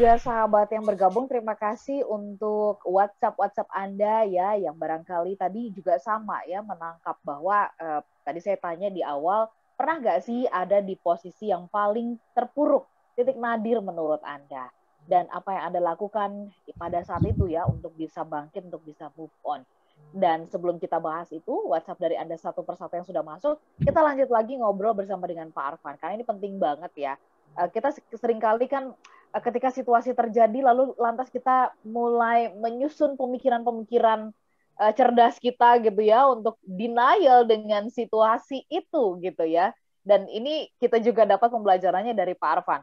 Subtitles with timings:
[0.00, 6.40] juga sahabat yang bergabung, terima kasih untuk WhatsApp-WhatsApp Anda ya, yang barangkali tadi juga sama
[6.48, 11.52] ya, menangkap bahwa eh, tadi saya tanya di awal, pernah nggak sih ada di posisi
[11.52, 14.72] yang paling terpuruk, titik nadir menurut Anda?
[15.04, 16.48] Dan apa yang Anda lakukan
[16.80, 19.68] pada saat itu ya, untuk bisa bangkit, untuk bisa move on.
[20.16, 24.32] Dan sebelum kita bahas itu, WhatsApp dari Anda satu persatu yang sudah masuk, kita lanjut
[24.32, 27.12] lagi ngobrol bersama dengan Pak Arfan, karena ini penting banget ya.
[27.60, 28.96] Eh, kita sering kali kan
[29.38, 34.34] ketika situasi terjadi lalu lantas kita mulai menyusun pemikiran-pemikiran
[34.80, 39.70] uh, cerdas kita gitu ya untuk denial dengan situasi itu gitu ya.
[40.02, 42.82] Dan ini kita juga dapat pembelajarannya dari Pak Arfan.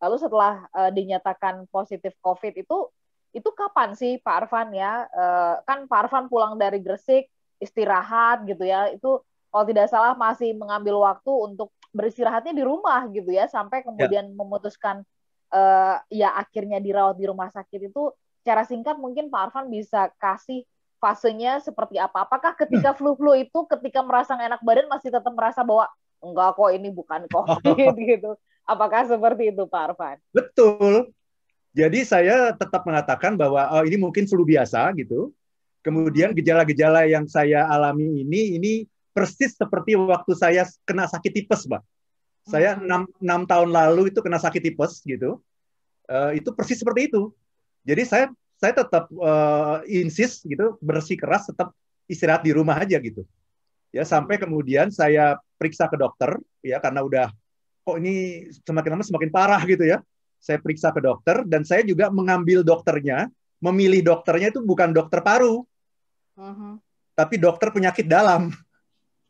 [0.00, 2.88] Lalu setelah uh, dinyatakan positif COVID itu
[3.34, 5.04] itu kapan sih Pak Arfan ya?
[5.12, 7.28] Uh, kan Pak Arfan pulang dari Gresik
[7.60, 8.88] istirahat gitu ya.
[8.94, 9.20] Itu
[9.52, 14.34] kalau tidak salah masih mengambil waktu untuk beristirahatnya di rumah gitu ya sampai kemudian ya.
[14.34, 15.06] memutuskan
[15.54, 18.10] uh, ya akhirnya dirawat di rumah sakit itu
[18.42, 20.66] secara singkat mungkin Pak Arfan bisa kasih
[20.98, 22.26] fasenya seperti apa?
[22.26, 22.98] Apakah ketika hmm.
[22.98, 25.88] flu-flu itu ketika merasa enak badan masih tetap merasa bahwa
[26.20, 28.30] enggak kok ini bukan COVID gitu.
[28.64, 30.16] Apakah seperti itu Pak Arfan?
[30.32, 31.12] Betul.
[31.74, 35.34] Jadi saya tetap mengatakan bahwa oh, ini mungkin flu biasa gitu.
[35.84, 38.72] Kemudian gejala-gejala yang saya alami ini ini
[39.12, 41.82] persis seperti waktu saya kena sakit tipes, Mbak.
[42.44, 42.84] Saya hmm.
[42.84, 45.40] enam, enam tahun lalu itu kena sakit tipes gitu.
[46.04, 47.32] Uh, itu persis seperti itu.
[47.84, 48.26] Jadi saya
[48.60, 51.72] saya tetap uh, insist gitu bersikeras tetap
[52.04, 53.24] istirahat di rumah aja gitu.
[53.88, 57.26] Ya sampai kemudian saya periksa ke dokter ya karena udah
[57.84, 60.04] kok ini semakin lama semakin parah gitu ya.
[60.36, 63.32] Saya periksa ke dokter dan saya juga mengambil dokternya,
[63.64, 65.64] memilih dokternya itu bukan dokter paru,
[66.36, 66.74] uh -huh.
[67.16, 68.52] tapi dokter penyakit dalam.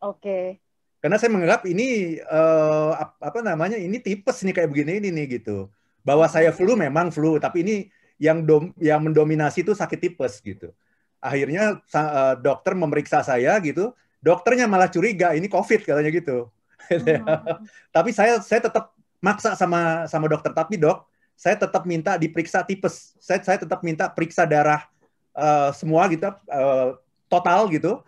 [0.02, 0.18] Oke.
[0.18, 0.63] Okay
[1.04, 5.68] karena saya menganggap ini uh, apa namanya ini tipes nih kayak begini ini nih gitu.
[6.00, 7.76] Bahwa saya flu memang flu tapi ini
[8.16, 10.72] yang dom, yang mendominasi itu sakit tipes gitu.
[11.20, 13.92] Akhirnya uh, dokter memeriksa saya gitu.
[14.24, 16.48] Dokternya malah curiga ini covid katanya gitu.
[16.88, 17.20] Hmm.
[18.00, 20.56] tapi saya saya tetap maksa sama sama dokter.
[20.56, 21.04] Tapi dok
[21.36, 23.12] saya tetap minta diperiksa tipes.
[23.20, 24.88] Saya saya tetap minta periksa darah
[25.36, 26.96] uh, semua gitu uh,
[27.28, 28.00] total gitu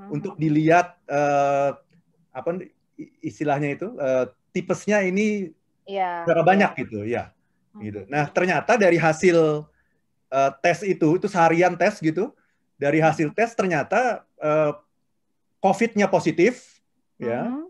[0.00, 0.16] hmm.
[0.16, 1.76] untuk dilihat uh,
[2.38, 2.70] apa
[3.18, 5.50] istilahnya itu uh, tipesnya ini
[5.82, 6.78] ya, berapa banyak ya.
[6.86, 7.24] gitu ya
[7.74, 7.82] hmm.
[7.82, 9.66] gitu nah ternyata dari hasil
[10.30, 12.30] uh, tes itu itu seharian tes gitu
[12.78, 14.78] dari hasil tes ternyata uh,
[15.58, 16.78] COVID-nya positif
[17.18, 17.66] ya hmm.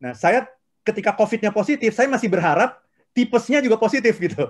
[0.00, 0.48] nah saya
[0.84, 2.80] ketika COVID-nya positif saya masih berharap
[3.12, 4.48] tipesnya juga positif gitu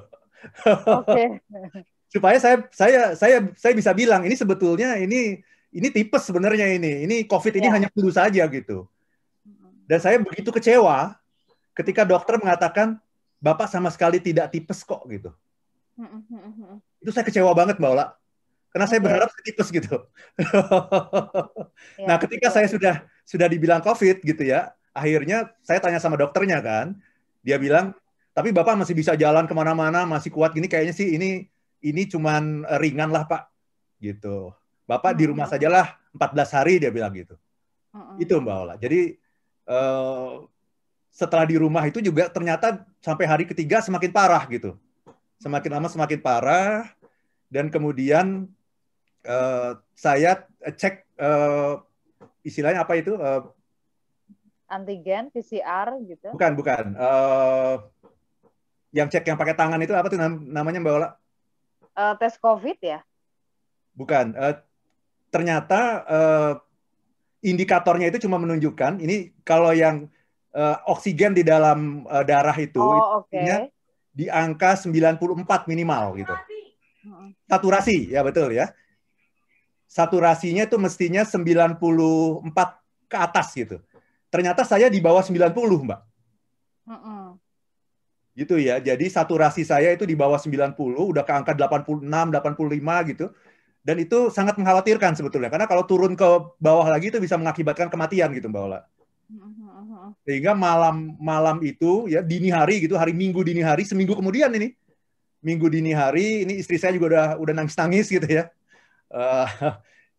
[0.86, 1.42] okay.
[2.14, 5.42] supaya saya saya saya saya bisa bilang ini sebetulnya ini
[5.74, 7.72] ini tipes sebenarnya ini ini COVID ini ya.
[7.74, 8.88] hanya flu saja gitu
[9.88, 11.16] dan saya begitu kecewa
[11.72, 13.00] ketika dokter mengatakan
[13.40, 15.32] bapak sama sekali tidak tipes kok gitu.
[17.00, 18.12] Itu saya kecewa banget Mbak Ola.
[18.68, 19.96] Karena saya berharap saya tipes gitu.
[20.36, 26.60] ya, nah, ketika saya sudah sudah dibilang COVID gitu ya, akhirnya saya tanya sama dokternya
[26.60, 26.92] kan,
[27.40, 27.96] dia bilang,
[28.36, 31.48] tapi bapak masih bisa jalan ke mana-mana, masih kuat gini, kayaknya sih ini
[31.80, 33.48] ini cuman ringan lah pak,
[34.04, 34.52] gitu.
[34.84, 37.40] Bapak di rumah sajalah 14 hari dia bilang gitu.
[38.20, 38.74] Itu Mbak Ola.
[38.76, 39.16] Jadi
[39.68, 40.34] Eh,
[41.12, 44.80] setelah di rumah itu juga ternyata sampai hari ketiga semakin parah gitu.
[45.42, 46.88] Semakin lama semakin parah
[47.52, 48.48] dan kemudian
[49.26, 51.82] uh, saya cek uh,
[52.46, 53.50] istilahnya apa itu uh,
[54.70, 56.30] antigen PCR gitu.
[56.32, 56.84] Bukan, bukan.
[56.94, 57.82] Uh,
[58.94, 61.08] yang cek yang pakai tangan itu apa tuh namanya Mbak Ola?
[61.98, 63.02] Uh, tes COVID ya?
[63.92, 64.38] Bukan.
[64.38, 64.54] Uh,
[65.34, 66.52] ternyata uh,
[67.42, 70.10] indikatornya itu cuma menunjukkan ini kalau yang
[70.54, 73.70] uh, oksigen di dalam uh, darah itu oh, okay.
[74.10, 76.34] di angka 94 minimal gitu.
[77.48, 78.74] Saturasi ya betul ya.
[79.88, 82.44] Saturasinya itu mestinya 94
[83.08, 83.80] ke atas gitu.
[84.28, 86.00] Ternyata saya di bawah 90, Mbak.
[86.84, 87.24] Uh -uh.
[88.36, 88.76] Gitu ya.
[88.84, 93.32] Jadi saturasi saya itu di bawah 90, udah ke angka 86, 85 gitu
[93.82, 96.26] dan itu sangat mengkhawatirkan sebetulnya karena kalau turun ke
[96.60, 98.80] bawah lagi itu bisa mengakibatkan kematian gitu Mbak Ola.
[100.24, 104.72] Sehingga malam malam itu ya dini hari gitu hari Minggu dini hari seminggu kemudian ini
[105.44, 108.50] Minggu dini hari ini istri saya juga udah udah nangis nangis gitu ya.
[109.08, 109.46] Uh,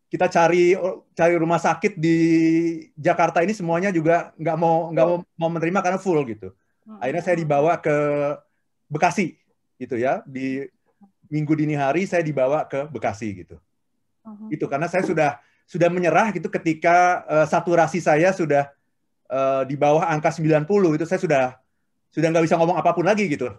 [0.09, 0.73] kita cari
[1.13, 2.17] cari rumah sakit di
[2.97, 6.49] Jakarta ini semuanya juga nggak mau nggak mau, mau menerima karena full gitu.
[6.97, 7.97] Akhirnya saya dibawa ke
[8.89, 9.37] Bekasi
[9.77, 10.65] gitu ya di
[11.29, 13.55] minggu dini hari saya dibawa ke Bekasi gitu.
[14.25, 14.49] Uh-huh.
[14.49, 15.39] Itu karena saya sudah
[15.69, 18.73] sudah menyerah gitu ketika uh, saturasi saya sudah
[19.29, 20.65] uh, di bawah angka 90
[20.97, 21.45] itu saya sudah
[22.09, 23.53] sudah nggak bisa ngomong apa pun lagi gitu.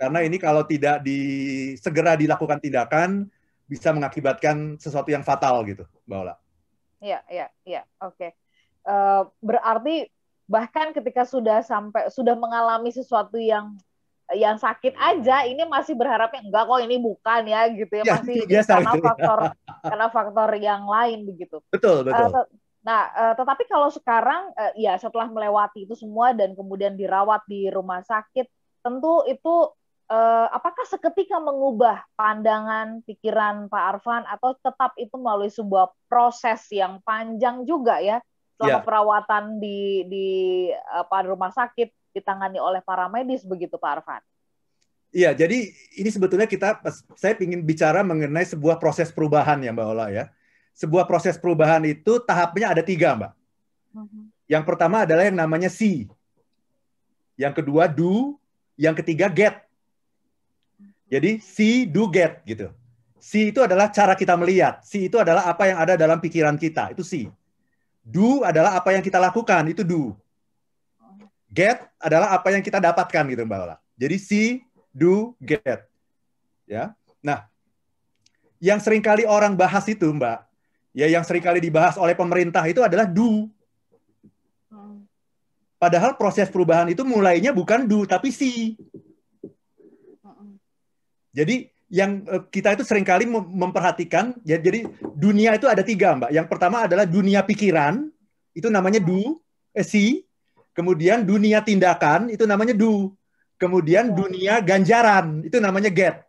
[0.00, 1.20] Karena ini kalau tidak di
[1.76, 3.28] segera dilakukan tindakan
[3.68, 6.34] bisa mengakibatkan sesuatu yang fatal gitu, Mbak Ola.
[7.04, 7.82] Iya, iya, iya.
[8.00, 8.32] Oke.
[8.88, 10.08] Uh, berarti
[10.48, 13.76] bahkan ketika sudah sampai sudah mengalami sesuatu yang
[14.36, 18.38] yang sakit aja ini masih berharapnya enggak kok ini bukan ya gitu ya, ya masih
[18.44, 19.04] biasa, karena gitu.
[19.08, 19.38] faktor
[19.88, 21.56] karena faktor yang lain begitu.
[21.72, 22.28] Betul, betul.
[22.36, 22.44] Uh,
[22.84, 27.72] nah, uh, tetapi kalau sekarang uh, ya setelah melewati itu semua dan kemudian dirawat di
[27.72, 28.44] rumah sakit,
[28.84, 29.72] tentu itu
[30.12, 37.00] uh, apakah seketika mengubah pandangan pikiran Pak Arfan atau tetap itu melalui sebuah proses yang
[37.00, 38.20] panjang juga ya
[38.58, 38.82] selama yeah.
[38.82, 40.28] perawatan di di
[40.74, 44.22] apa rumah sakit ditangani oleh para medis begitu Pak Arfan?
[45.08, 46.84] Iya, jadi ini sebetulnya kita
[47.16, 50.24] saya ingin bicara mengenai sebuah proses perubahan ya Mbak Ola ya.
[50.76, 53.32] Sebuah proses perubahan itu tahapnya ada tiga Mbak.
[53.96, 54.24] Uh-huh.
[54.44, 56.12] Yang pertama adalah yang namanya see.
[57.40, 58.36] Yang kedua do,
[58.76, 59.64] yang ketiga get.
[61.08, 62.68] Jadi see, do, get gitu.
[63.16, 64.84] See itu adalah cara kita melihat.
[64.84, 66.92] See itu adalah apa yang ada dalam pikiran kita.
[66.92, 67.32] Itu see.
[68.04, 69.72] Do adalah apa yang kita lakukan.
[69.72, 70.12] Itu do
[71.58, 73.76] get adalah apa yang kita dapatkan gitu Mbak Ola.
[73.98, 74.48] Jadi see,
[74.94, 75.90] do, get.
[76.70, 76.94] Ya.
[77.18, 77.50] Nah,
[78.62, 80.38] yang sering kali orang bahas itu Mbak,
[80.94, 83.50] ya yang sering kali dibahas oleh pemerintah itu adalah do.
[85.78, 88.78] Padahal proses perubahan itu mulainya bukan do tapi see.
[91.34, 94.84] Jadi yang eh, kita itu sering kali memperhatikan, ya, jadi
[95.16, 96.30] dunia itu ada tiga, Mbak.
[96.34, 98.10] Yang pertama adalah dunia pikiran,
[98.52, 99.40] itu namanya do,
[99.72, 100.27] eh, see.
[100.78, 103.10] Kemudian dunia tindakan itu namanya do.
[103.58, 104.14] Kemudian ya.
[104.14, 106.22] dunia ganjaran itu namanya get.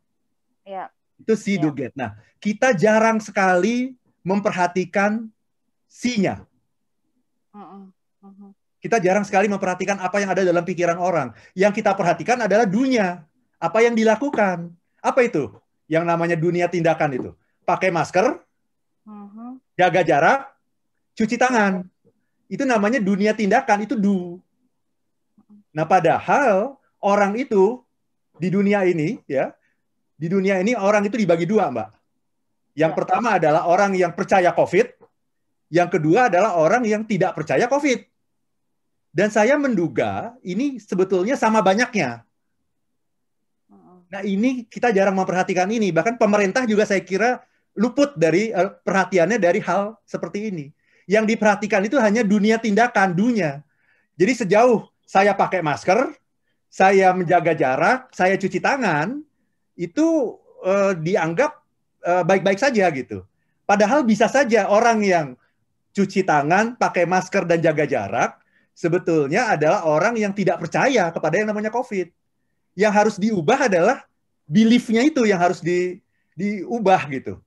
[0.65, 0.89] Ya.
[1.21, 1.61] Itu see, ya.
[1.61, 1.93] do, get.
[1.93, 3.93] Nah, kita jarang sekali
[4.25, 5.29] memperhatikan
[5.85, 6.49] si-nya.
[7.53, 7.93] Uh
[8.25, 8.49] -uh.
[8.81, 11.29] Kita jarang sekali memperhatikan apa yang ada dalam pikiran orang.
[11.53, 13.21] Yang kita perhatikan adalah dunia.
[13.61, 14.73] Apa yang dilakukan.
[14.97, 15.53] Apa itu?
[15.85, 17.29] Yang namanya dunia tindakan itu.
[17.69, 18.41] Pakai masker,
[19.05, 20.39] uh jaga jarak,
[21.13, 21.85] cuci tangan
[22.49, 24.41] itu namanya dunia tindakan itu do.
[25.69, 27.85] Nah, padahal orang itu
[28.41, 29.53] di dunia ini ya,
[30.17, 31.89] di dunia ini orang itu dibagi dua, Mbak.
[32.73, 32.97] Yang ya.
[32.97, 34.97] pertama adalah orang yang percaya COVID,
[35.69, 38.01] yang kedua adalah orang yang tidak percaya COVID.
[39.09, 42.25] Dan saya menduga ini sebetulnya sama banyaknya.
[44.09, 45.93] Nah, ini kita jarang memperhatikan ini.
[45.93, 47.41] Bahkan pemerintah juga saya kira
[47.77, 50.73] luput dari uh, perhatiannya dari hal seperti ini
[51.09, 53.65] yang diperhatikan itu hanya dunia tindakan, dunia.
[54.13, 56.13] Jadi sejauh saya pakai masker,
[56.69, 59.25] saya menjaga jarak, saya cuci tangan,
[59.73, 61.57] itu uh, dianggap
[62.05, 63.25] uh, baik-baik saja gitu.
[63.65, 65.27] Padahal bisa saja orang yang
[65.97, 68.37] cuci tangan, pakai masker dan jaga jarak,
[68.77, 72.13] sebetulnya adalah orang yang tidak percaya kepada yang namanya COVID.
[72.77, 74.05] Yang harus diubah adalah
[74.45, 75.97] belief-nya itu yang harus di,
[76.37, 77.41] diubah gitu.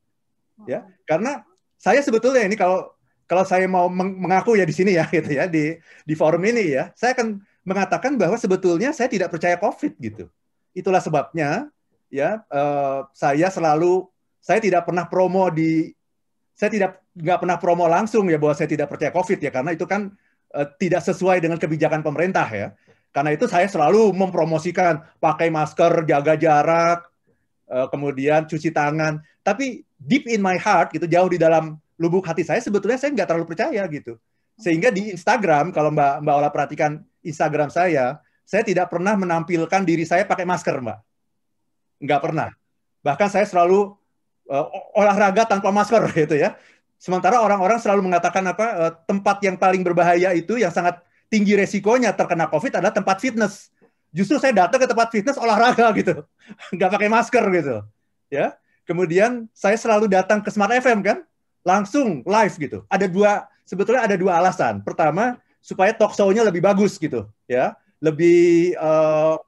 [0.67, 1.43] Ya, karena
[1.75, 2.92] saya sebetulnya ini kalau
[3.33, 6.93] kalau saya mau mengaku ya di sini ya gitu ya di di forum ini ya,
[6.93, 10.29] saya akan mengatakan bahwa sebetulnya saya tidak percaya COVID gitu.
[10.77, 11.73] Itulah sebabnya
[12.13, 14.05] ya uh, saya selalu
[14.37, 15.97] saya tidak pernah promo di
[16.53, 19.89] saya tidak nggak pernah promo langsung ya bahwa saya tidak percaya COVID ya karena itu
[19.89, 20.13] kan
[20.53, 22.77] uh, tidak sesuai dengan kebijakan pemerintah ya.
[23.17, 27.09] Karena itu saya selalu mempromosikan pakai masker, jaga jarak,
[27.73, 29.25] uh, kemudian cuci tangan.
[29.41, 33.29] Tapi deep in my heart gitu jauh di dalam lubuk hati saya sebetulnya saya nggak
[33.29, 34.17] terlalu percaya gitu.
[34.61, 40.05] Sehingga di Instagram kalau Mbak Mbak Ola perhatikan Instagram saya, saya tidak pernah menampilkan diri
[40.05, 40.99] saya pakai masker, Mbak.
[42.05, 42.49] Nggak pernah.
[43.03, 43.95] Bahkan saya selalu
[44.51, 46.59] uh, olahraga tanpa masker gitu ya.
[47.03, 52.13] Sementara orang-orang selalu mengatakan apa uh, tempat yang paling berbahaya itu yang sangat tinggi resikonya
[52.13, 53.73] terkena COVID adalah tempat fitness.
[54.13, 56.21] Justru saya datang ke tempat fitness olahraga gitu,
[56.77, 57.77] nggak pakai masker gitu,
[58.29, 58.53] ya.
[58.85, 61.25] Kemudian saya selalu datang ke Smart FM kan,
[61.63, 62.79] langsung live gitu.
[62.91, 64.83] Ada dua sebetulnya ada dua alasan.
[64.83, 67.75] Pertama, supaya talk show-nya lebih bagus gitu, ya.
[68.03, 69.39] Lebih uh,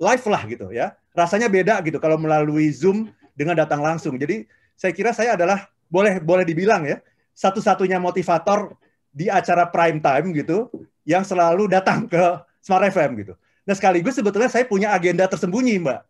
[0.00, 0.92] live lah gitu ya.
[1.16, 4.20] Rasanya beda gitu kalau melalui Zoom dengan datang langsung.
[4.20, 4.44] Jadi
[4.76, 7.00] saya kira saya adalah boleh boleh dibilang ya,
[7.32, 8.76] satu-satunya motivator
[9.14, 10.68] di acara prime time gitu
[11.06, 12.22] yang selalu datang ke
[12.64, 13.34] Smart FM gitu.
[13.64, 16.00] Nah, sekaligus sebetulnya saya punya agenda tersembunyi, Mbak.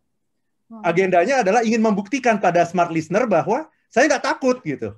[0.65, 0.81] Hmm.
[0.83, 4.95] Agendanya adalah ingin membuktikan pada smart listener bahwa saya nggak takut gitu.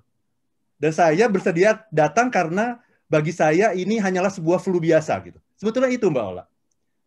[0.78, 2.78] Dan saya bersedia datang karena
[3.10, 5.40] bagi saya ini hanyalah sebuah flu biasa gitu.
[5.58, 6.46] Sebetulnya itu Mbak Ola.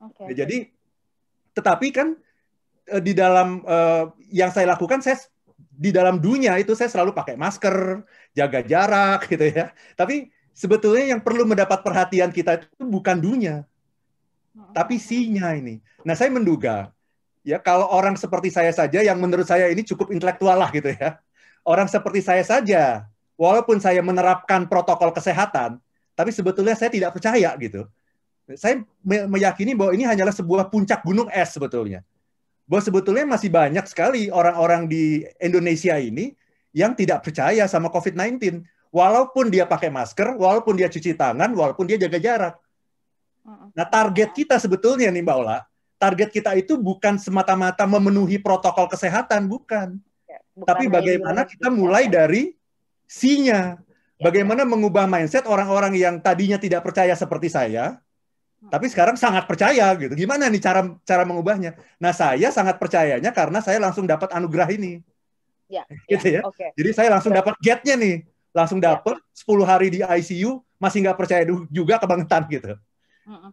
[0.01, 0.33] Okay.
[0.33, 0.59] Ya, jadi
[1.55, 2.19] tetapi kan
[2.89, 5.21] eh, di dalam uh, yang saya lakukan saya
[5.81, 8.05] di dalam dunia itu saya selalu pakai masker,
[8.37, 9.73] jaga jarak gitu ya.
[9.97, 13.65] Tapi sebetulnya yang perlu mendapat perhatian kita itu bukan dunia.
[14.75, 15.81] Tapi sinya ini.
[16.05, 16.91] Nah, saya menduga
[17.41, 21.21] ya kalau orang seperti saya saja yang menurut saya ini cukup intelektual lah gitu ya.
[21.61, 23.05] Orang seperti saya saja,
[23.41, 25.81] walaupun saya menerapkan protokol kesehatan,
[26.13, 27.89] tapi sebetulnya saya tidak percaya gitu.
[28.61, 32.05] Saya meyakini bahwa ini hanyalah sebuah puncak gunung es sebetulnya.
[32.69, 36.37] Bahwa sebetulnya masih banyak sekali orang-orang di Indonesia ini
[36.77, 38.61] yang tidak percaya sama COVID-19.
[38.91, 42.55] Walaupun dia pakai masker, walaupun dia cuci tangan, walaupun dia jaga jarak.
[43.73, 45.63] Nah target kita sebetulnya nih Mbak Ola,
[45.97, 49.97] target kita itu bukan semata-mata memenuhi protokol kesehatan, bukan.
[50.27, 52.60] Ya, bukan Tapi bagaimana kita mulai dari
[53.11, 53.75] sinya.
[54.21, 54.31] Ya.
[54.31, 57.99] Bagaimana mengubah mindset orang-orang yang tadinya tidak percaya seperti saya,
[58.69, 60.13] tapi sekarang sangat percaya gitu.
[60.13, 61.75] Gimana nih cara cara mengubahnya?
[61.97, 65.01] Nah, saya sangat percayanya karena saya langsung dapat anugerah ini.
[65.67, 66.45] Ya, gitu ya.
[66.45, 66.53] ya.
[66.53, 66.71] Okay.
[66.77, 68.29] Jadi saya langsung dapat getnya nih.
[68.53, 69.01] Langsung ya.
[69.01, 69.49] dapat ya.
[69.49, 72.77] 10 hari di ICU masih nggak percaya juga kebangetan gitu.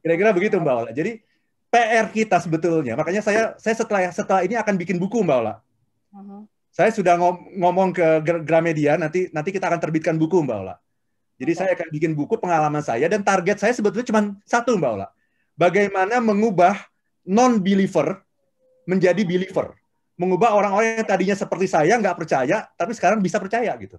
[0.04, 0.92] Kira-kira begitu Mbak Ola.
[0.92, 1.24] Jadi
[1.72, 3.00] PR kita sebetulnya.
[3.00, 5.54] Makanya saya saya setelah setelah ini akan bikin buku Mbak Ola.
[6.12, 6.44] Uh-huh.
[6.78, 7.18] Saya sudah
[7.58, 10.78] ngomong ke Gramedia nanti nanti kita akan terbitkan buku Mbak Ola.
[11.42, 11.58] Jadi okay.
[11.58, 15.10] saya akan bikin buku pengalaman saya dan target saya sebetulnya cuma satu Mbak Ola.
[15.58, 16.78] Bagaimana mengubah
[17.26, 18.22] non believer
[18.86, 19.74] menjadi believer.
[20.22, 23.98] Mengubah orang-orang yang tadinya seperti saya nggak percaya tapi sekarang bisa percaya gitu.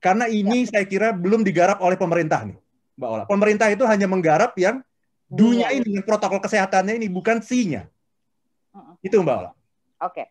[0.00, 0.80] Karena ini ya.
[0.80, 2.56] saya kira belum digarap oleh pemerintah nih,
[2.96, 3.24] Mbak Ola.
[3.28, 4.80] Pemerintah itu hanya menggarap yang
[5.28, 5.84] dunia iya.
[5.84, 7.84] ini protokol kesehatannya ini bukan C-nya.
[9.04, 9.52] Itu Mbak Ola.
[9.52, 10.24] Oke.
[10.24, 10.26] Okay.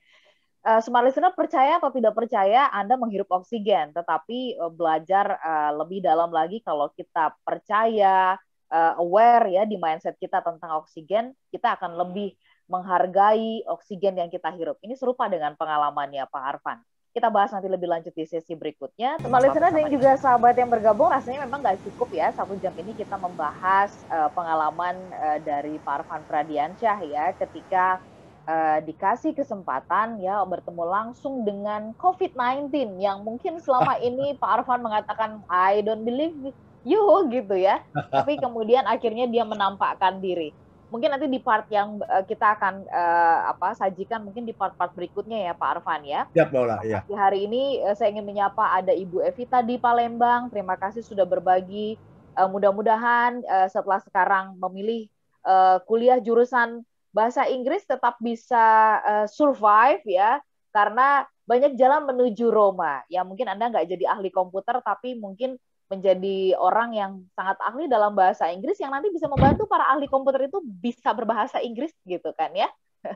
[0.64, 6.00] Uh, smart listener percaya atau tidak percaya Anda menghirup oksigen, tetapi uh, belajar uh, lebih
[6.00, 8.40] dalam lagi kalau kita percaya,
[8.72, 12.40] uh, aware ya di mindset kita tentang oksigen, kita akan lebih
[12.72, 14.80] menghargai oksigen yang kita hirup.
[14.80, 16.80] Ini serupa dengan pengalamannya Pak Arfan
[17.14, 19.22] kita bahas nanti lebih lanjut di sesi berikutnya.
[19.22, 22.98] Teman listener dan juga sahabat yang bergabung, rasanya memang nggak cukup ya satu jam ini
[22.98, 28.02] kita membahas uh, pengalaman uh, dari Pak Arfan Pradiansyah ya ketika
[28.48, 35.44] uh, dikasih kesempatan ya bertemu langsung dengan COVID-19 yang mungkin selama ini Pak Arfan mengatakan
[35.52, 37.80] I don't believe you gitu ya,
[38.16, 40.52] tapi kemudian akhirnya dia menampakkan diri
[40.94, 45.50] mungkin nanti di part yang uh, kita akan uh, apa sajikan mungkin di part-part berikutnya
[45.50, 46.30] ya Pak Arfan ya.
[46.30, 46.54] Siap
[46.86, 47.02] ya.
[47.10, 50.54] Di hari ini uh, saya ingin menyapa ada Ibu Evita di Palembang.
[50.54, 51.98] Terima kasih sudah berbagi.
[52.38, 55.10] Uh, mudah-mudahan uh, setelah sekarang memilih
[55.42, 60.42] uh, kuliah jurusan bahasa Inggris tetap bisa uh, survive ya
[60.74, 63.06] karena banyak jalan menuju Roma.
[63.08, 65.56] Ya mungkin Anda nggak jadi ahli komputer tapi mungkin
[65.92, 70.50] menjadi orang yang sangat ahli dalam bahasa Inggris yang nanti bisa membantu para ahli komputer
[70.50, 72.68] itu bisa berbahasa Inggris gitu kan ya.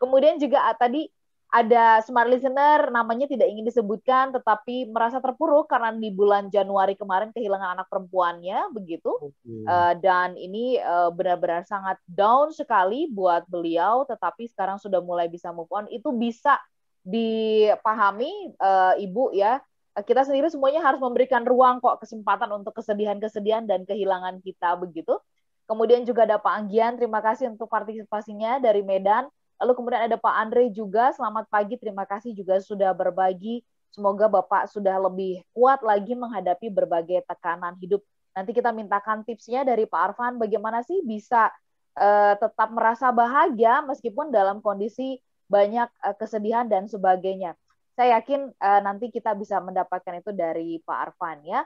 [0.00, 1.08] Kemudian juga ah, tadi
[1.52, 7.28] ada smart listener namanya tidak ingin disebutkan tetapi merasa terpuruk karena di bulan Januari kemarin
[7.28, 9.68] kehilangan anak perempuannya begitu okay.
[9.68, 15.28] uh, eh, dan ini uh, benar-benar sangat down sekali buat beliau tetapi sekarang sudah mulai
[15.28, 16.56] bisa move on itu bisa
[17.04, 19.60] dipahami uh, ibu ya
[19.92, 25.20] kita sendiri semuanya harus memberikan ruang kok kesempatan untuk kesedihan-kesedihan dan kehilangan kita begitu.
[25.68, 29.28] Kemudian juga ada Pak Anggian, terima kasih untuk partisipasinya dari Medan.
[29.62, 33.62] Lalu kemudian ada Pak Andre juga, selamat pagi, terima kasih juga sudah berbagi.
[33.94, 38.02] Semoga Bapak sudah lebih kuat lagi menghadapi berbagai tekanan hidup.
[38.34, 41.52] Nanti kita mintakan tipsnya dari Pak Arfan, bagaimana sih bisa
[41.94, 47.54] uh, tetap merasa bahagia meskipun dalam kondisi banyak uh, kesedihan dan sebagainya
[47.92, 51.60] saya yakin uh, nanti kita bisa mendapatkan itu dari Pak Arfan ya.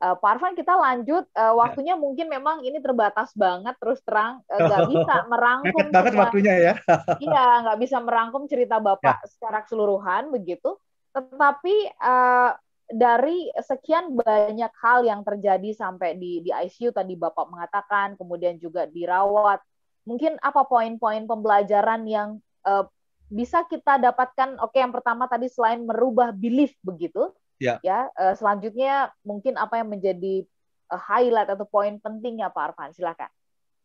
[0.00, 1.28] Uh, Pak Arfan kita lanjut.
[1.36, 2.00] Uh, waktunya ya.
[2.00, 6.74] mungkin memang ini terbatas banget terus terang nggak uh, bisa merangkum banget waktunya ya.
[7.28, 9.28] Iya nggak bisa merangkum cerita bapak ya.
[9.28, 10.80] secara keseluruhan begitu.
[11.12, 12.56] Tetapi uh,
[12.88, 18.88] dari sekian banyak hal yang terjadi sampai di di ICU tadi bapak mengatakan kemudian juga
[18.88, 19.60] dirawat.
[20.08, 22.88] Mungkin apa poin-poin pembelajaran yang uh,
[23.28, 24.56] bisa kita dapatkan?
[24.64, 29.78] Oke okay, yang pertama tadi selain merubah belief begitu ya, ya uh, selanjutnya mungkin apa
[29.78, 30.48] yang menjadi
[30.88, 33.30] uh, highlight atau poin pentingnya Pak Arfan silakan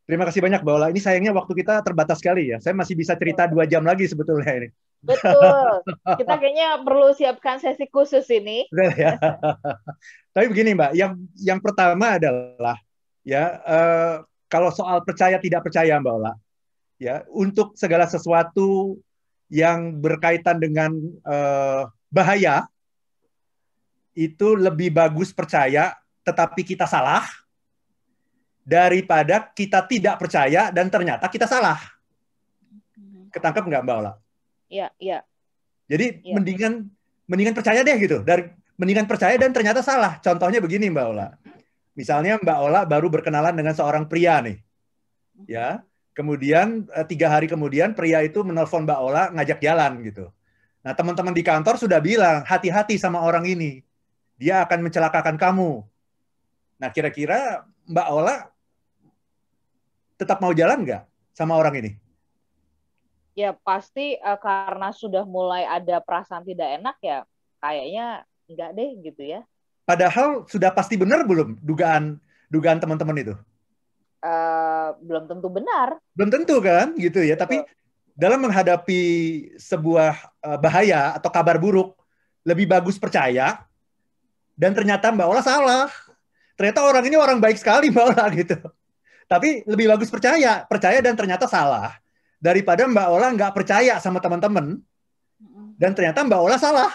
[0.05, 0.87] Terima kasih banyak Mbak Ola.
[0.93, 2.61] Ini sayangnya waktu kita terbatas sekali ya.
[2.61, 4.69] Saya masih bisa cerita dua jam lagi sebetulnya ini.
[5.01, 5.81] Betul.
[6.21, 8.65] Kita kayaknya perlu siapkan sesi khusus ini.
[8.73, 9.17] Betul ya.
[10.29, 12.77] Tapi begini Mbak, yang yang pertama adalah
[13.25, 14.15] ya uh,
[14.45, 16.37] kalau soal percaya tidak percaya Mbak Ola,
[17.01, 19.01] ya untuk segala sesuatu
[19.49, 20.93] yang berkaitan dengan
[21.25, 22.69] uh, bahaya
[24.15, 25.93] itu lebih bagus percaya
[26.25, 27.27] tetapi kita salah
[28.65, 31.77] daripada kita tidak percaya dan ternyata kita salah.
[33.29, 34.13] Ketangkep nggak Mbak Ola?
[34.71, 35.19] Iya, iya.
[35.85, 36.33] Jadi ya.
[36.33, 36.89] mendingan
[37.29, 38.25] mendingan percaya deh gitu.
[38.25, 40.17] Dari mendingan percaya dan ternyata salah.
[40.23, 41.27] Contohnya begini Mbak Ola.
[41.93, 44.57] Misalnya Mbak Ola baru berkenalan dengan seorang pria nih.
[45.45, 45.83] Ya,
[46.15, 50.31] Kemudian eh, tiga hari kemudian pria itu menelpon Mbak Ola ngajak jalan gitu.
[50.79, 53.83] Nah teman-teman di kantor sudah bilang hati-hati sama orang ini,
[54.35, 55.83] dia akan mencelakakan kamu.
[56.79, 58.37] Nah kira-kira Mbak Ola
[60.15, 61.03] tetap mau jalan nggak
[61.35, 61.91] sama orang ini?
[63.35, 67.17] Ya pasti uh, karena sudah mulai ada perasaan tidak enak ya,
[67.59, 68.05] kayaknya
[68.47, 69.41] enggak deh gitu ya.
[69.83, 72.15] Padahal sudah pasti benar belum dugaan
[72.47, 73.35] dugaan teman-teman itu?
[74.25, 75.87] uh, belum tentu benar.
[76.17, 77.37] Belum tentu kan, gitu ya.
[77.37, 77.61] Tapi
[78.15, 79.01] dalam menghadapi
[79.59, 81.93] sebuah uh, bahaya atau kabar buruk,
[82.41, 83.63] lebih bagus percaya.
[84.55, 85.91] Dan ternyata Mbak Ola salah.
[86.55, 88.57] Ternyata orang ini orang baik sekali Mbak Ola gitu.
[89.27, 91.99] Tapi lebih bagus percaya, percaya dan ternyata salah
[92.39, 94.79] daripada Mbak Ola nggak percaya sama teman-teman
[95.75, 96.91] dan ternyata Mbak Ola salah.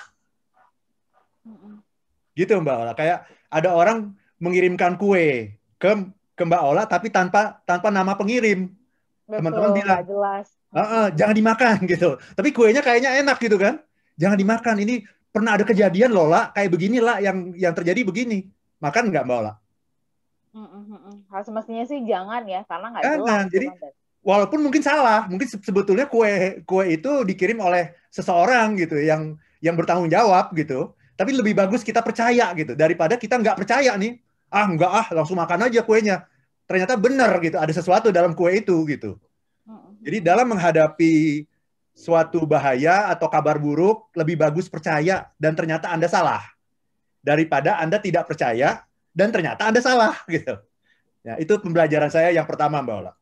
[2.32, 2.92] Gitu Mbak Ola.
[2.96, 5.90] Kayak ada orang mengirimkan kue ke
[6.32, 8.72] ke Mbak Ola tapi tanpa tanpa nama pengirim.
[9.30, 10.58] Teman-teman bilang, jelas.
[10.74, 12.18] Uh, uh, jangan dimakan gitu.
[12.34, 13.78] Tapi kuenya kayaknya enak gitu kan?
[14.18, 14.76] Jangan dimakan.
[14.82, 18.46] Ini pernah ada kejadian loh lah, kayak beginilah yang yang terjadi begini.
[18.82, 19.54] Makan nggak Mbak Ola?
[21.30, 23.02] Hal semestinya sih jangan ya, karena nggak.
[23.06, 23.44] Jangan.
[23.50, 23.66] Jadi
[24.20, 30.10] walaupun mungkin salah, mungkin sebetulnya kue kue itu dikirim oleh seseorang gitu yang yang bertanggung
[30.10, 30.92] jawab gitu.
[31.14, 34.18] Tapi lebih bagus kita percaya gitu daripada kita nggak percaya nih.
[34.50, 36.26] Ah nggak ah langsung makan aja kuenya
[36.66, 39.18] ternyata benar gitu ada sesuatu dalam kue itu gitu.
[40.00, 41.44] Jadi dalam menghadapi
[42.00, 46.40] suatu bahaya atau kabar buruk lebih bagus percaya dan ternyata Anda salah
[47.20, 50.56] daripada Anda tidak percaya dan ternyata Anda salah gitu.
[51.20, 53.12] Ya, itu pembelajaran saya yang pertama Mbak Ola.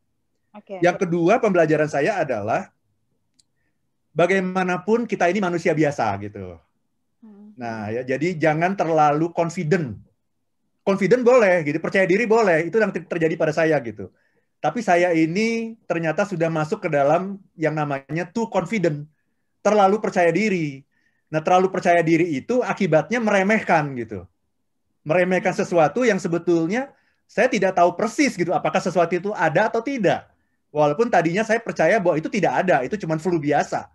[0.63, 0.79] Okay.
[0.79, 2.71] Yang kedua pembelajaran saya adalah
[4.15, 6.55] bagaimanapun kita ini manusia biasa gitu.
[7.19, 7.51] Hmm.
[7.59, 9.99] Nah, ya jadi jangan terlalu confident
[10.89, 14.09] confident boleh gitu, percaya diri boleh, itu yang terjadi pada saya gitu.
[14.59, 19.07] Tapi saya ini ternyata sudah masuk ke dalam yang namanya too confident,
[19.63, 20.83] terlalu percaya diri.
[21.31, 24.27] Nah, terlalu percaya diri itu akibatnya meremehkan gitu.
[25.07, 26.91] Meremehkan sesuatu yang sebetulnya
[27.23, 30.27] saya tidak tahu persis gitu apakah sesuatu itu ada atau tidak.
[30.75, 33.87] Walaupun tadinya saya percaya bahwa itu tidak ada, itu cuma flu biasa.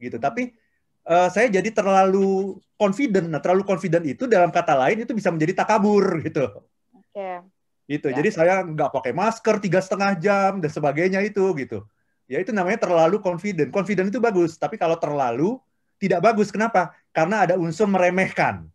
[0.00, 0.16] Gitu.
[0.16, 0.56] Tapi
[1.04, 3.28] uh, saya jadi terlalu confident.
[3.28, 6.64] Nah, terlalu confident itu dalam kata lain itu bisa menjadi takabur gitu.
[6.96, 7.12] Oke.
[7.12, 7.57] Okay.
[7.88, 8.12] Itu.
[8.12, 8.20] Ya.
[8.20, 11.88] Jadi saya nggak pakai masker tiga setengah jam dan sebagainya itu gitu.
[12.28, 13.72] Ya itu namanya terlalu confident.
[13.72, 15.56] Confident itu bagus, tapi kalau terlalu
[15.96, 16.52] tidak bagus.
[16.52, 16.92] Kenapa?
[17.10, 18.68] Karena ada unsur meremehkan.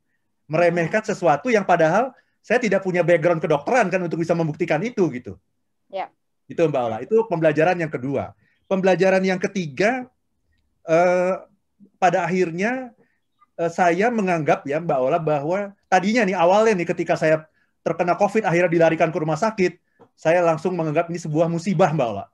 [0.49, 5.37] Meremehkan sesuatu yang padahal saya tidak punya background kedokteran kan untuk bisa membuktikan itu gitu.
[5.87, 6.09] Ya.
[6.49, 6.97] Itu Mbak Ola.
[7.05, 8.33] Itu pembelajaran yang kedua.
[8.67, 10.09] Pembelajaran yang ketiga,
[10.89, 11.37] eh,
[12.01, 12.91] pada akhirnya
[13.59, 17.47] uh, saya menganggap ya Mbak Ola bahwa tadinya nih awalnya nih ketika saya
[17.83, 19.77] terkena COVID akhirnya dilarikan ke rumah sakit,
[20.15, 22.25] saya langsung menganggap ini sebuah musibah Mbak Ola.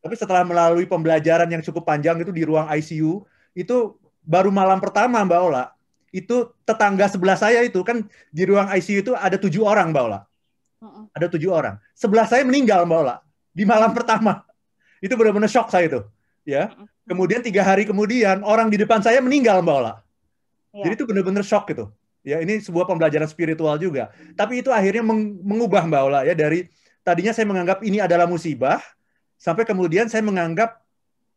[0.00, 3.22] Tapi setelah melalui pembelajaran yang cukup panjang itu di ruang ICU,
[3.54, 3.76] itu
[4.24, 5.64] baru malam pertama Mbak Ola,
[6.10, 8.02] itu tetangga sebelah saya itu kan
[8.34, 10.20] di ruang ICU itu ada tujuh orang Mbak Ola.
[11.14, 11.78] Ada tujuh orang.
[11.94, 13.16] Sebelah saya meninggal Mbak Ola
[13.54, 14.42] di malam pertama.
[14.98, 16.00] Itu benar-benar shock saya itu.
[16.42, 16.72] Ya.
[17.06, 19.94] Kemudian tiga hari kemudian orang di depan saya meninggal Mbak Ola.
[20.72, 20.88] Ya.
[20.88, 21.92] Jadi itu benar-benar shock gitu.
[22.20, 24.12] Ya ini sebuah pembelajaran spiritual juga.
[24.36, 25.00] Tapi itu akhirnya
[25.40, 26.68] mengubah Mbak Ola ya dari
[27.00, 28.80] tadinya saya menganggap ini adalah musibah
[29.40, 30.84] sampai kemudian saya menganggap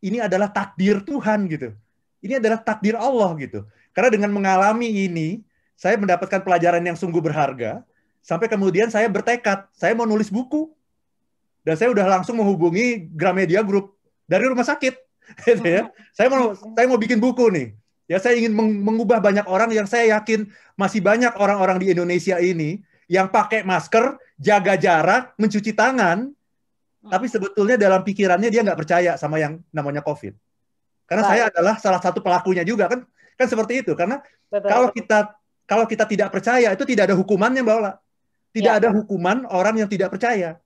[0.03, 1.71] ini adalah takdir Tuhan gitu.
[2.19, 3.63] Ini adalah takdir Allah gitu.
[3.95, 5.39] Karena dengan mengalami ini
[5.79, 7.83] saya mendapatkan pelajaran yang sungguh berharga
[8.23, 10.71] sampai kemudian saya bertekad saya mau nulis buku
[11.63, 13.95] dan saya udah langsung menghubungi Gramedia Group
[14.27, 14.95] dari rumah sakit
[15.47, 15.87] gitu ya.
[16.11, 17.67] Saya mau saya mau bikin buku nih.
[18.13, 18.53] Ya saya ingin
[18.85, 20.45] mengubah banyak orang yang saya yakin
[20.77, 22.77] masih banyak orang-orang di Indonesia ini
[23.09, 26.29] yang pakai masker, jaga jarak, mencuci tangan,
[27.09, 30.37] tapi sebetulnya dalam pikirannya dia nggak percaya sama yang namanya COVID.
[31.09, 31.31] Karena Baik.
[31.33, 33.03] saya adalah salah satu pelakunya juga kan,
[33.35, 33.91] kan seperti itu.
[33.97, 34.69] Karena Betul.
[34.69, 35.19] kalau kita
[35.67, 37.93] kalau kita tidak percaya itu tidak ada hukumannya, Mbak Ola.
[38.53, 38.79] Tidak ya.
[38.79, 40.61] ada hukuman orang yang tidak percaya.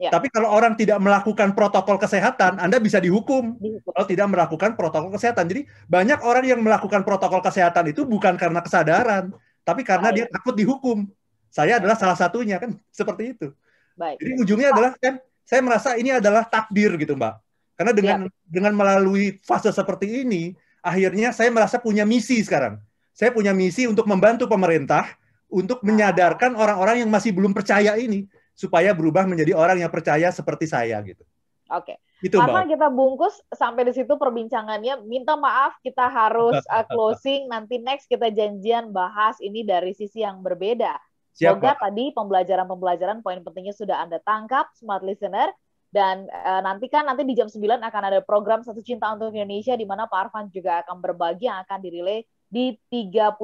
[0.00, 0.08] Ya.
[0.08, 5.12] Tapi kalau orang tidak melakukan protokol kesehatan, Anda bisa dihukum, dihukum kalau tidak melakukan protokol
[5.12, 5.44] kesehatan.
[5.44, 9.28] Jadi banyak orang yang melakukan protokol kesehatan itu bukan karena kesadaran,
[9.60, 10.16] tapi karena Baik.
[10.16, 11.04] dia takut dihukum.
[11.52, 13.52] Saya adalah salah satunya kan seperti itu.
[13.92, 14.16] Baik.
[14.24, 17.34] Jadi ujungnya adalah kan saya merasa ini adalah takdir gitu, Mbak.
[17.76, 18.32] Karena dengan ya.
[18.48, 22.80] dengan melalui fase seperti ini, akhirnya saya merasa punya misi sekarang.
[23.12, 25.12] Saya punya misi untuk membantu pemerintah
[25.52, 28.24] untuk menyadarkan orang-orang yang masih belum percaya ini
[28.60, 31.24] supaya berubah menjadi orang yang percaya seperti saya gitu.
[31.72, 31.96] Oke.
[31.96, 31.98] Okay.
[32.20, 32.76] Itu, Karena Mbak.
[32.76, 35.00] kita bungkus sampai di situ perbincangannya.
[35.08, 37.48] Minta maaf kita harus uh, closing.
[37.48, 41.00] Nanti next kita janjian bahas ini dari sisi yang berbeda.
[41.32, 45.48] Semoga tadi pembelajaran-pembelajaran poin pentingnya sudah Anda tangkap, smart listener.
[45.88, 49.74] Dan uh, nanti kan nanti di jam 9 akan ada program Satu Cinta untuk Indonesia
[49.74, 53.34] di mana Pak Arfan juga akan berbagi yang akan dirilai di 33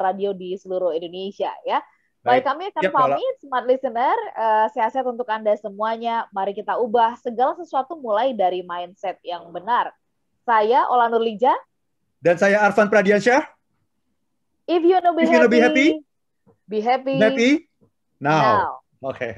[0.00, 1.82] radio di seluruh Indonesia ya.
[2.20, 4.16] Baik, kami akan ya, pamit, smart listener.
[4.36, 6.28] Uh, sehat-sehat untuk Anda semuanya.
[6.36, 9.88] Mari kita ubah segala sesuatu mulai dari mindset yang benar.
[10.44, 11.56] Saya Ola Nurlija.
[12.20, 13.40] Dan saya Arfan Pradiansyah.
[14.68, 15.86] If you wanna be, If happy, be happy,
[16.68, 17.50] be happy, happy
[18.20, 18.40] now.
[18.44, 18.64] now.
[19.00, 19.16] Oke.
[19.16, 19.32] Okay.